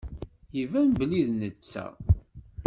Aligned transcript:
Iban 0.61 0.89
belli 0.99 1.21
d 1.27 1.29
netta. 1.39 1.85